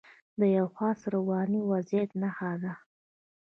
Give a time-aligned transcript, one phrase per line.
[0.39, 2.73] د یوه خاص رواني وضعیت نښه ده.